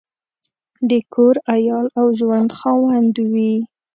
د 0.89 0.91
کور، 1.13 1.35
عیال 1.53 1.87
او 1.99 2.07
ژوند 2.19 2.49
خاوند 2.57 3.13
وي. 3.31 3.53